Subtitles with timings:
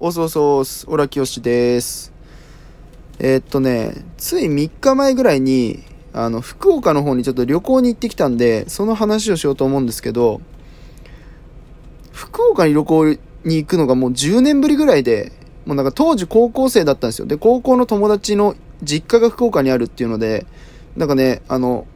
[0.00, 2.12] おそうそうす、オラキヨシです。
[3.18, 5.82] えーっとね、つい3日前ぐらいに、
[6.12, 10.40] あの、福岡の方にちょっと旅行に行ってきたんで、その話をしようと思うんですけど、
[12.12, 13.06] 福岡に旅行
[13.42, 15.32] に行くのがもう10年ぶりぐらいで、
[15.66, 17.26] もうなんか当時高校生だったんですよ。
[17.26, 18.54] で、高校の友達の
[18.84, 20.46] 実家が福岡にあるっていうので、
[20.96, 21.88] なんかね、あの、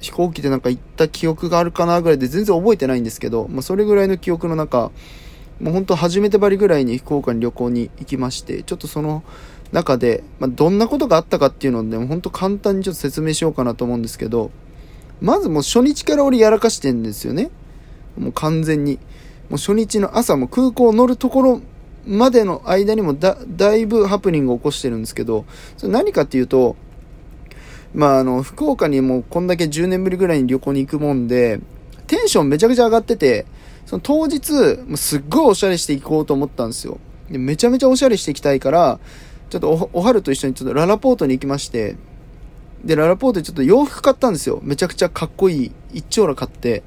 [0.00, 4.92] 飛行機でなんか行った記憶があるかなぐらいで全然覚えてないんですけど、まあそれぐらいの記憶の中、
[5.60, 9.22] もう本当初めてばりぐらいに福岡に旅行に行きまして、ちょっとその
[9.72, 14.50] 中で、まあ、どんなことがあったかっていうので、本当簡単にちょっと説明しようかなと思うんですけど、
[15.20, 17.50] まずもう初日から俺やらかしてんですよね。
[18.18, 18.98] もう完全に。
[19.48, 21.60] もう初日の朝も空港乗るところ
[22.06, 25.44] までの間にもだ、だいぶハプニングを起こしてるんですけど、
[25.76, 26.76] それ何かっていうと、
[27.94, 31.60] まああの、福岡にもうこんだけ10年ぶりぐらいに旅行に行くもんで、
[32.06, 33.46] テンションめちゃくちゃ上がってて、
[33.86, 34.52] その当日、
[34.86, 36.98] もうすっごいおしゃれしていこうと思ったんですよ。
[37.30, 38.98] でめちゃめちゃおしゃれしていきたいから、
[39.50, 41.96] ちょっとおおはると一緒にちょっとララポートに行きまして、
[42.84, 44.60] で、ララポートでちょっと洋服買ったんですよ。
[44.62, 46.82] めちゃくちゃかっこいい一丁羅買って。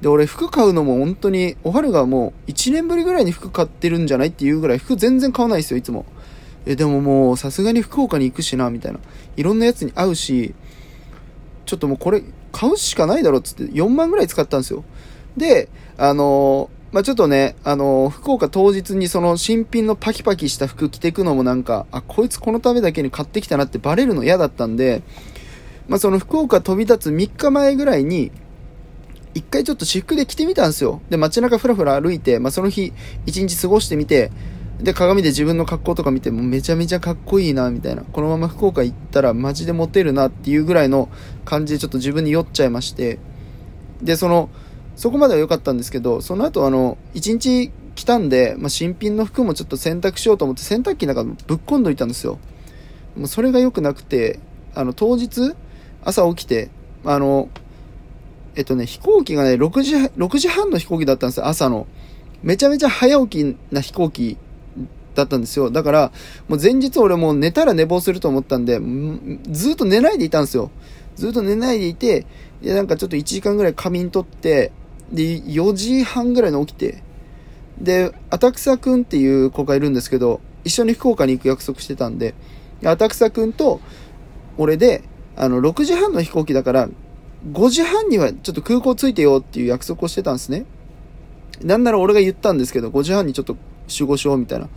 [0.00, 6.06] で、俺服買うのも本当に、おはるがもう1年ぶりぐらいに服買ってるんじゃないっていうぐらい服全然買わないですよ、いつも。
[6.66, 8.98] え、でももうさすがに福岡に行くしな、みたいな。
[9.36, 10.54] いろんなやつに会うし、
[11.66, 14.84] ちょっともうこれ買うしかないだろっつって4万ぐらい使ったんですよ。
[15.36, 25.02] で、あのまあ、ちょっとね、あの福岡当日にその新品のパキパキした服着てくのもなんか、あ、こいつこのためだけに買ってきたなってバレるの嫌だったんで、
[25.88, 28.30] まあ、その福岡飛び立つ3日前ぐらいに、
[29.34, 31.00] 一回ちょっと私服で着てみたんですよ。
[31.08, 32.92] で、街中ふらふら歩いて、まあ、その日
[33.24, 34.30] 一日過ごしてみて、
[34.82, 38.02] で、鏡で自分の格好とか見て、もめちゃめちゃかっこいいな、みたいな。
[38.02, 41.08] このまま福岡行ったらマジでモテるなっていうぐらいの
[41.46, 43.18] 感じでちょっと自分に酔っちゃいまして。
[44.02, 44.50] で、その、
[44.96, 52.38] そこまでは良かったんですけど、その後あの、一日来たんで、まあ、新品の服もちょっと洗濯しようと思って洗濯機の中ぶっ込んどいたんですよ。
[53.16, 54.38] もうそれが良くなくて、
[54.74, 55.54] あの、当日、
[56.04, 56.70] 朝起きて、
[57.04, 57.48] あの、
[58.54, 61.86] えっとね、飛行機がね、6時、6時半の飛行機だったんですよ、朝の。
[62.42, 64.36] めちゃめちゃ早起きな飛行機
[65.14, 65.70] だったんですよ。
[65.70, 66.12] だから、
[66.48, 68.80] もう前日俺もう寝たら寝坊すると思ったんで、
[69.50, 70.70] ずっと寝ないでいたんですよ。
[71.16, 72.26] ずっと寝ないでいて、
[72.62, 74.72] で、なんかちょっと1時間ぐらい仮眠取って、
[75.12, 77.02] で、4時半ぐらいに起きて、
[77.78, 82.34] で、浅草くんっていう子がいるんですけど、一緒に福岡に行く約束してたんで、
[82.80, 83.80] で浅草くんと
[84.58, 85.02] 俺で、
[85.36, 86.88] あの、6時半の飛行機だから、
[87.50, 90.64] 5時半にはちょっと空港着いてよっていう約束をしてたんですね。
[91.62, 93.56] なんなら俺が言ったんですけど、5時半にちょっと
[93.88, 94.68] 集合しようみたいな。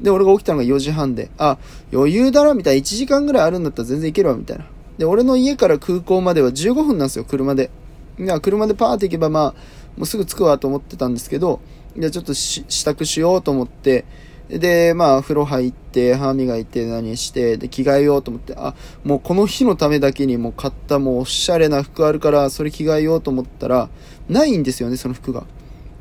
[0.00, 1.58] で、俺が起きたのが4時半で、あ、
[1.92, 2.80] 余裕だな、みたいな。
[2.80, 4.66] 1時間ぐらいあるんだったら全然行けるわ、みたいな。
[4.96, 7.70] で、俺の家から空港までは15分なんですよ、車で。
[8.18, 9.54] いや、車でパーって行けば、まあ、
[9.96, 11.60] もうすぐ着くわと思ってたんですけど、
[11.96, 14.04] じゃあちょっとし支度しようと思って、
[14.48, 18.74] で、まあ、風呂入って、歯磨いて、何して、で、着替えようと思って、あ、
[19.04, 23.90] もうこの日のためだけにもう買ったもうおしゃれな服あるから、それ着替えようと思ったら、
[24.28, 25.44] ないんですよね、その服が。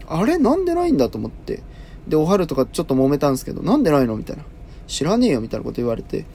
[0.08, 0.38] あれ？
[0.38, 1.62] なんでないんだと思って。
[2.08, 4.16] で、おはるとかちょっと揉めたんですけど、なんでないの？
[4.16, 4.44] みたいな。
[4.88, 6.26] 知らねえよ、みたいなこと言われて。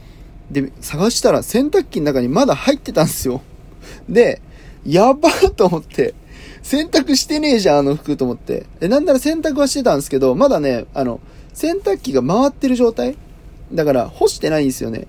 [0.50, 3.40] で、探したら洗濯機の中にまだ入ってたんですよ。
[4.06, 4.42] で、
[4.84, 6.14] やばーと思って。
[6.62, 8.66] 洗濯してねえじゃん、あの服と思って。
[8.80, 11.20] で、なんなら洗濯はしてたんですけど、まだね、あの、
[11.52, 13.16] 洗濯機が回ってる状態
[13.72, 15.06] だから、干してないんですよね。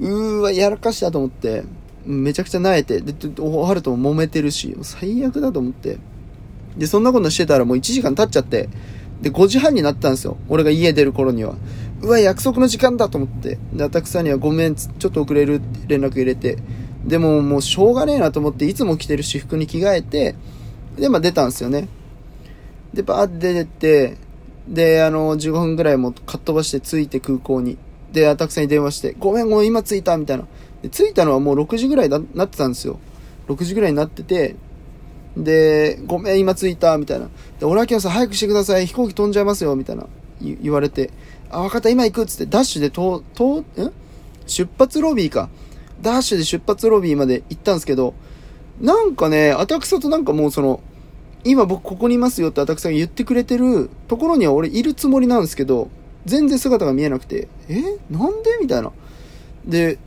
[0.00, 1.64] うーわ、やらかしたと思って。
[2.04, 3.00] めちゃくちゃ萎えて。
[3.00, 5.98] で、おはるとも揉めてるし、最悪だと思って。
[6.76, 8.68] で、そんなことしてたらもう1時間経っちゃって。
[9.20, 10.36] で、5時半になったんですよ。
[10.48, 11.54] 俺が家出る頃には。
[12.02, 13.58] うわ、約束の時間だと思って。
[13.72, 16.58] で、アタクさんにはごめん、ちょっと遅れるって連絡入れて。
[17.04, 20.34] でももうしょうがねえなと思って、いつも着てる私服に着替えて、
[20.96, 21.88] で、まあ出たんですよね。
[22.94, 24.16] で、バーって出てって、
[24.68, 27.78] で、あの、15分ぐらいもかっ飛ばして着いて空港に。
[28.12, 30.46] で、アタクさんに電話して、ごめん、もう今着いた、みたいな。
[30.82, 32.98] で、着いたのはもう6時ぐらいだなってたんですよ。
[33.48, 34.56] 6時ぐらいになってて、
[35.36, 37.28] で、ごめん、今着いた、みたいな。
[37.58, 40.06] で、俺は今日さん早くしてください、飛行機飛んじゃいますよ、みたいな。
[40.40, 41.10] 言言われて、
[41.50, 43.64] あ、わかった、今行くっつって、ダッシュでと、と、ん？
[44.46, 45.48] 出発ロビーか。
[46.02, 48.14] ダッシュで出発ロビーまで行ったんですけど、
[48.80, 50.80] なんかね、アタクサとなんかもうその、
[51.44, 55.88] 今僕ここにいますよってアタクさんが言ってくれてるところには俺いるつもりなんですけど、
[56.24, 57.82] 全然姿が見えなくて、え？
[58.10, 58.58] なんで？
[58.60, 58.92] みたいな。
[59.64, 59.98] で、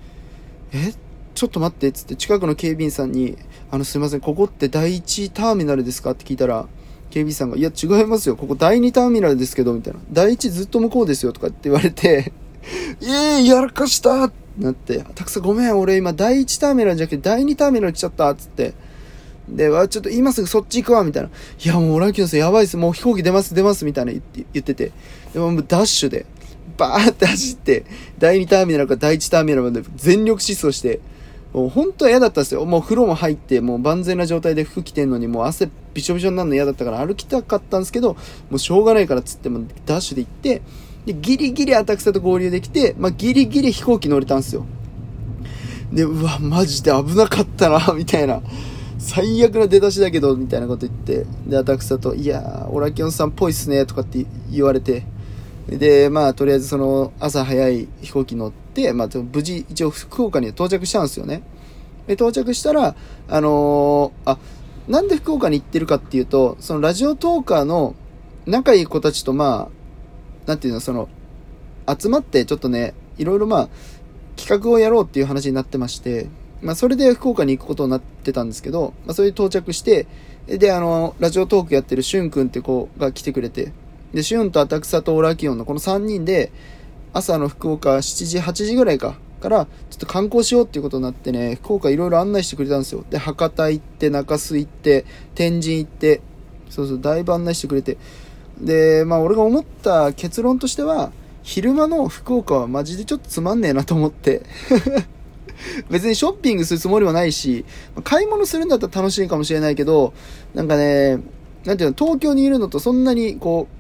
[0.71, 0.94] え？
[1.33, 3.38] ちょっと待ってっ、つって近くの警備員さんに、
[3.69, 6.68] あのすいません、ここって第1ターミナルですかって聞いたら、
[7.09, 10.00] 警備員さんが、いや違いますよ、ここ第2ターミナルですけど、みたいな。
[10.12, 12.31] 第1ずっと向こうですよ、とかって言われて、
[13.03, 14.44] ええやらかしたって。
[14.57, 18.74] なって、たくさんごめん、俺今第1ターミナルじゃなくて第2ターミナル来ちゃった、つって。
[19.50, 21.30] で、わ、ちょっと今すぐそっち行くわ、みたいな。
[21.30, 22.78] いや、もうオラキオさんやばいっす。
[22.78, 24.92] もう飛行機出ます、出ます、みたいな言ってて。
[25.34, 26.25] でももうダッシュで。
[26.78, 27.86] バーって走って、
[28.18, 31.00] 第2ターミナルから第1ターミナルまで全力疾走して、
[31.54, 32.66] もう本当は嫌だったんですよ。
[32.66, 38.16] もう風呂も入って、もう万全な状態で服着てんのに、もう汗びしょびしょになるの嫌だったから歩きたかったんですけど、
[38.50, 40.62] もうしょうがないからつってもダッシュで行って、
[41.06, 44.66] で、ギリギリ浅草と合流できて、まあ、ギリギリ飛行機乗れたんですよ。
[45.94, 48.42] で、うわ、マジで危なかったな、 みたいな。
[48.98, 55.06] 最悪な出だしだけど、みたいなこと言って、で、浅草と、いやー、オラキオンさんっぽいっすね、とかって言われて、
[55.68, 61.44] で、まあ、とりあえずその、朝早い飛行機乗って、まあ、無事、一応福岡に到着したんですよね。
[62.07, 62.96] で、到着したら、
[63.28, 64.38] あのー、あ、
[64.88, 67.96] なんで福岡に行ってるかっていうと、そのラジオトーカーの
[68.46, 69.85] 仲いい子たちと、まあ、
[70.45, 71.09] なんていうの、その、
[71.88, 73.69] 集まってちょっとね、いろいろまあ、
[74.36, 76.27] 企画をやろうっていう話になってまして、
[76.62, 80.07] まあ、それで福岡に行くことになってたんですけど、まあ、それで到着して、
[80.47, 83.71] で、あの、ラジオトークやってるしゅんくんって子が来てくれて、
[84.13, 86.51] で、しゅんと浅草とオラキオンのこの3人で、
[87.13, 93.06] 朝の福岡7時、8時ぐらいか、から、ちょっと観光しようっていうことになってね、福岡いろいろ案内してくれたんですよ。
[93.09, 95.06] で、博多行って、中洲行って、
[95.36, 96.21] 天神行って、
[96.69, 97.97] そうそう、だいぶ案内してくれて。
[98.60, 101.12] で、まあ俺が思った結論としては、
[101.44, 104.44] 昼間の福岡はマジでちょっとつまんねえなと思って。
[105.90, 107.66] 別にショッピングするつもりはないし、
[108.04, 110.13] 買い物するんだったら楽しいかもしれないけど、
[110.54, 111.19] なんかね、
[111.66, 113.75] なんていうの、東京にいるのとそんなにこう、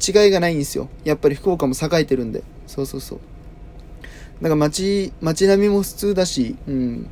[0.00, 0.88] 違いがないんですよ。
[1.04, 2.42] やっぱり福岡も栄えてるんで。
[2.66, 3.20] そうそうそう。
[4.40, 7.10] なんか街、街並みも普通だし、うん。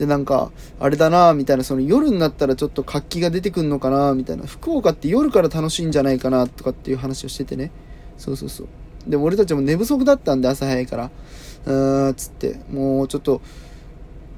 [0.00, 0.50] で、なんか、
[0.80, 4.46] あれだなみたいな、その夜になったらちょっと活気が出てくんのかなみたいな。
[4.46, 7.70] 福岡って夜から楽しいんじゃないかなとかっていう話をしててね。
[8.16, 8.66] そうそうそう。
[9.06, 11.10] でも俺たちも寝不足だったんで、朝早いから。
[11.66, 13.42] うーん、つって、もうちょっと、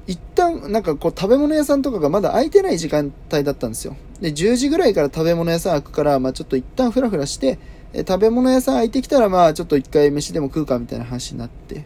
[0.05, 3.95] 一旦、なんかこう食べ物屋さんとかがまだ空いてない時間帯だったんですよ。
[4.19, 7.57] で、10時ぐらいから食べ物屋さん開くから、まあちょっと一旦フラフラして、
[7.93, 11.85] え食べ物屋さん空いてきたら、まあちょっと一回飯でも食うかみたいな話になって。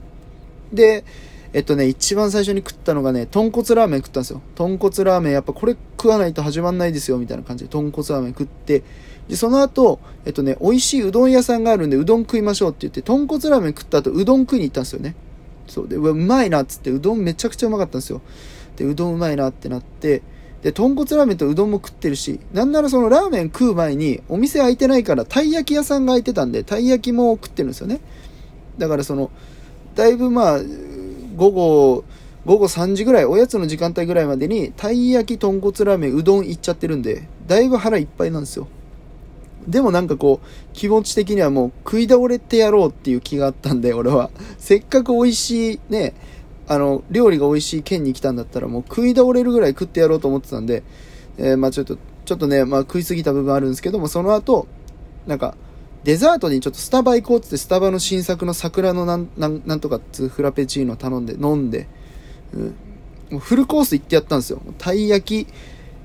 [0.74, 1.06] で、
[1.54, 4.42] えっとね、一番最初に食ったのがね、豚骨ラーメン食ったんですよ。
[4.56, 8.84] 豚骨ラーメン、やっぱこれ食わないと始まんないですよ、みたいな感じで豚骨ラーメン食って、
[9.28, 15.16] で、その後、えっとね、美味しいうどん屋さんがあるんで、うどん食いましょうって言って、豚骨ラーメン食った後、うどん食いに行ったんですよね。
[15.68, 18.22] そうで、うまいなっつって、うどんめちゃくちゃうまかったんですよ。
[18.78, 20.22] で、うどんうまいなってなって、
[20.62, 28.00] で、豚骨ラーメンとうどんも食ってるし、なんならそのラーメン食う前に、お店開いてないから、たい焼き屋さんが開いてたんで、たい焼きも食ってるんですよね。
[28.78, 29.30] だからその、
[29.96, 30.60] だいぶまあ、
[31.38, 32.04] 午後、
[32.45, 38.68] 午後3時ぐらい、おやつの時間帯ぐらいまでに、たい焼き、豚骨ラーメン、うどん行っちゃってるんで、だいぶ腹いっぱいなんですよ。
[39.68, 44.31] でもなんかこう、気持ち的にはもう食い倒れてやろうっていう気があったんで、俺は。
[44.57, 46.16] せっかく美味しいね、
[46.68, 50.84] あの、料理が美味しい県に来たんだったらもう食い倒れるぐらい食ってやろうと思ってたんで、
[51.38, 54.68] えー、まあちょっと、ちょっとね、まあ食いすぎた部分あるんですけども、その後、
[55.28, 55.56] なんか、
[56.07, 61.89] デザートにちょっとスタバ行こうっつってスタバの新作の桜のなんなんなんとかっつフラペチーノ頼んで飲んで、
[62.54, 62.75] うん、
[63.30, 64.62] もうフルコース行ってやったんですよ。
[64.77, 65.54] たい焼き、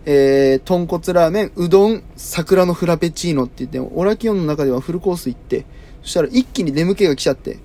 [0.04, 5.66] えー、豚骨ラーメン、うどん、桜のフラペチーノって言って、オラキオンの中ではフルコース行って、
[6.02, 7.60] そしたら一気に眠気が来ちゃって、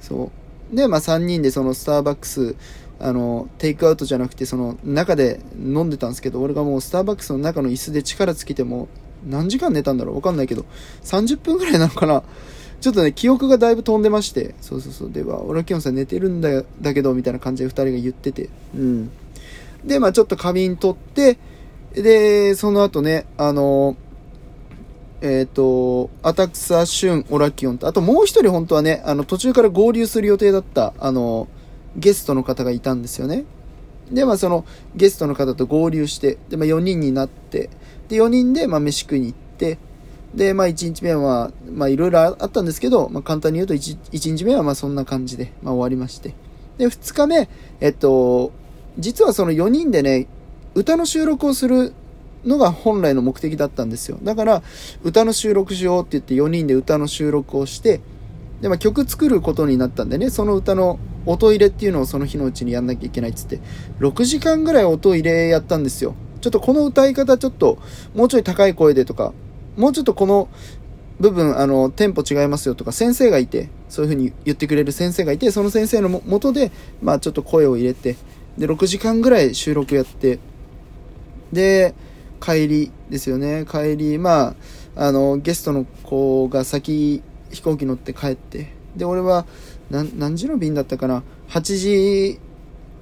[0.00, 0.32] そ
[0.72, 0.74] う。
[0.74, 2.56] で、まあ3人でそのスターバックス、
[2.98, 8.88] あの、テイクアウトじゃなくて、その中で飲んでたんですけど、俺がもうスターバックスの中の椅子で力尽きても、
[9.24, 10.16] 何時間寝たんだろう？
[10.16, 10.64] わかんないけど、
[11.04, 12.22] 30分くらいなのかな？
[12.80, 19.10] ちょっとね、記憶がだいぶ飛んでまして、そうそうそう、では、俺はキヨンさん寝てるんだだけど、みたいな感じで2人が言ってて、うん。
[19.84, 21.38] で、まあちょっと仮眠取って、
[21.94, 23.96] で、その後ね、あの、
[25.22, 31.48] えっ、ー、と、アタクサ、シュン、オラキオンと、あともう一人本当はね、あの、途中から合流する予定だった、あの、
[31.96, 33.44] ゲストの方がいたんですよね。
[34.10, 37.70] で、まあその、ゲストの方と合流して、で、まあ4人になって、
[38.08, 39.78] で、4人で、まあ、飯食いに行って、
[40.34, 46.34] で、まあ、1日目は、まあ、いろいろあったんですけど、まあ、簡単に言うと1、1日目は、まあ、そんな感じで、まあ、終わりまして。
[46.78, 47.48] で、2日目、
[47.80, 48.52] えっと、
[48.98, 50.26] 実はその4人でね、
[50.74, 51.94] 歌の収録をする
[52.44, 54.18] のが本来の目的だったんですよ。
[54.22, 54.62] だから、
[55.02, 58.00] 歌の収録しようって言って4人で歌の収録をして、
[58.60, 63.60] で、まあ、曲作ることになったんでね、その歌の音入れっていうのをその日のうちにやんなきゃいけないっつって、
[64.00, 66.14] 6時間ぐらい音入れやったんですよ。
[66.46, 67.76] ちょっとこの歌い方ちょっと
[68.14, 69.32] もうちょい高い声でとか、
[69.76, 70.48] もうちょっとこの
[71.18, 76.70] 部分、あの、テンポ違いますよとか、先生がいて、そういう風に言ってくれる先生がいて、その先生のもとで、
[77.02, 78.14] まあちょっと声を入れて、
[78.56, 80.38] で、6時間ぐらい収録やって、
[81.52, 81.96] で、
[82.40, 83.66] 帰りですよね。
[83.68, 84.54] 帰り、ま
[84.94, 89.46] あ、あの、ゲストの子が先、飛行機乗って帰って、で、俺は、
[89.90, 92.40] 何時の便だったかな ?8 時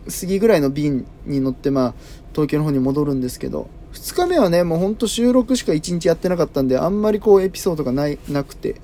[0.08, 1.94] 過ぎぐらいの便に乗って、まあ、
[2.32, 8.76] 東京の方に戻るんですけど、2日目はね、もうほんと収録しか1日やってなかったんで、あんまりこうエピソードがない、なくて、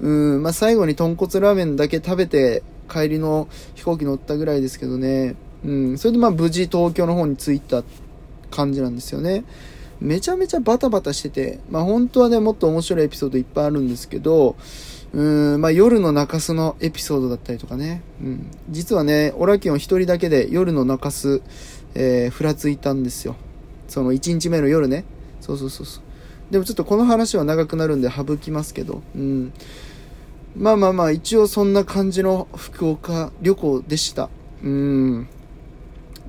[0.00, 5.36] うん、まあ、最後に豚骨ラーメンだけ食べて、帰りの飛行機乗ったぐらいですけどね。
[5.64, 7.84] うん、それでまあ無事東京の方に着いた
[8.50, 9.44] 感じなんですよね。
[10.00, 14.56] めちゃめちゃバタバタしてて、まあ本当はね、もっと面白いエピソードいっぱいあるんですけど、
[15.12, 18.02] うん、まあ夜の中洲のエピソードだったりとかね。
[18.20, 18.50] うん。
[18.68, 21.42] 実はね、オラキオン一人だけで夜の中洲、
[21.94, 23.36] えー、ふらついたんですよ。
[23.88, 25.04] その1日目の夜ね。
[25.40, 26.02] そうそうそうそう。
[26.50, 29.52] でもちょっとこの話は長くなるんで省きますけど、うん。
[30.56, 34.28] まあまあまあ、一応そんな感じの福岡旅行でした。
[34.62, 35.28] うん。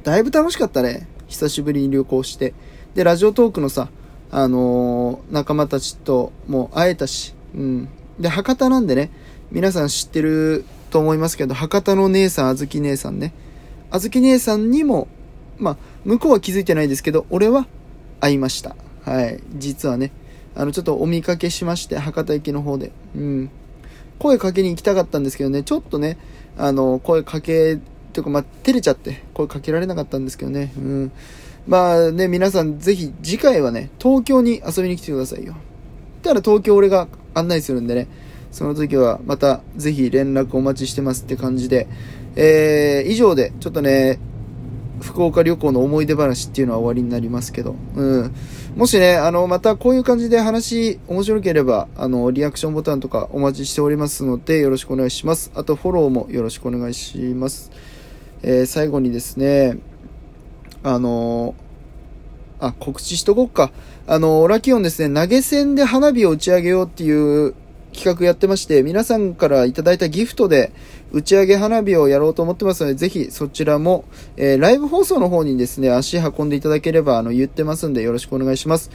[0.03, 1.07] だいぶ楽しかったね。
[1.27, 2.53] 久しぶりに旅行して。
[2.95, 3.89] で、ラジオトークのさ、
[4.31, 7.89] あのー、仲間たちとも会えたし、うん。
[8.19, 9.11] で、博多なんでね、
[9.51, 13.33] 皆さん知ってると思いますけど、博多の姉さん、あずき姉さんね。
[13.91, 15.07] あずき姉さんにも、
[15.57, 17.67] まあ、向こうは気づいてないですけど、俺は
[18.19, 18.75] 会いました。
[19.03, 19.39] はい。
[19.57, 20.11] 実はね、
[20.55, 22.91] あの、ちょっとお見かけしまして、博多駅の方で。
[23.15, 23.49] うん。
[24.19, 26.17] 声かけに行きたかったんですけどね、ちょっとね、
[26.57, 27.79] あの、声かけ、
[28.11, 30.73] とか、まあ、照れちゃって、声かけられなかったんですけどね。
[30.77, 31.11] うん。
[31.67, 35.55] まあね、皆さんぜひ次回はね、東京に遊びに来てくださいよ。
[36.19, 38.07] たら東京俺が案内するんでね、
[38.51, 41.88] その時はまたぜひ連絡お待ちしてますって感じで、
[42.35, 44.19] えー、以上でちょっとね、
[45.01, 48.35] 福岡旅行の思い出話っていうのは終わりになりますけど、うん。
[48.75, 55.51] もしね、あの、またこういう感じで話面白ければ、あの、リアクションボタンとかお待ちしておりますので、よろしくお願いします。
[55.55, 57.71] あと、フォローもよろしくお願いします。
[58.43, 59.77] えー、最後にですね、
[60.81, 61.55] あの
[62.60, 63.72] あ、告知しとこっか。
[64.08, 67.54] あの、ラキオンですね、投げ銭で花火を打ち上げようっていう
[67.94, 70.72] 企画やってまして、皆さんからいただいたギフトで
[71.12, 74.06] 打ち上げ花火をやろうと思ってますので、ぜひそちらも、
[74.38, 78.92] えー、ライブ放送の方にですね、足運んでいただければ、あの、言ってますんで、よろしくお願いします。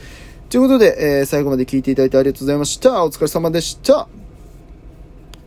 [0.49, 3.03] ということで、えー、最後まで聞いていただいてありがとうございました。
[3.03, 4.07] お疲れ様でした。